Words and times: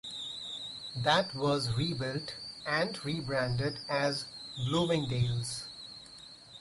That 0.97 1.35
was 1.35 1.75
rebuilt, 1.77 2.33
and 2.65 2.97
rebranded 3.05 3.77
as 3.87 4.25
Bloomingdale's. 4.67 5.67